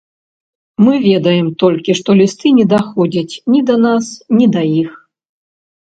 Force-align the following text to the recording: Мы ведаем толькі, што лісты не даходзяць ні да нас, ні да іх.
Мы 0.83 0.93
ведаем 1.07 1.51
толькі, 1.65 1.91
што 2.01 2.17
лісты 2.23 2.55
не 2.63 2.67
даходзяць 2.73 3.39
ні 3.55 3.65
да 3.71 3.75
нас, 3.87 4.05
ні 4.43 4.53
да 4.59 4.69
іх. 4.83 4.91